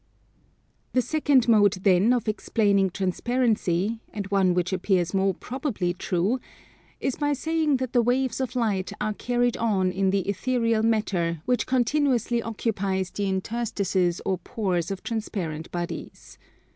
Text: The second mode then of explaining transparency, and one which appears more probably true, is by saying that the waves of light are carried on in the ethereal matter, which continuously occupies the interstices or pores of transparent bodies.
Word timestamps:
The 0.93 1.01
second 1.03 1.47
mode 1.47 1.73
then 1.73 2.11
of 2.11 2.27
explaining 2.27 2.89
transparency, 2.89 4.01
and 4.11 4.25
one 4.31 4.55
which 4.55 4.73
appears 4.73 5.13
more 5.13 5.35
probably 5.35 5.93
true, 5.93 6.39
is 6.99 7.17
by 7.17 7.33
saying 7.33 7.77
that 7.77 7.93
the 7.93 8.01
waves 8.01 8.41
of 8.41 8.55
light 8.55 8.91
are 8.99 9.13
carried 9.13 9.57
on 9.57 9.91
in 9.91 10.09
the 10.09 10.21
ethereal 10.21 10.81
matter, 10.81 11.43
which 11.45 11.67
continuously 11.67 12.41
occupies 12.41 13.11
the 13.11 13.29
interstices 13.29 14.23
or 14.25 14.39
pores 14.39 14.89
of 14.89 15.03
transparent 15.03 15.69
bodies. 15.71 16.39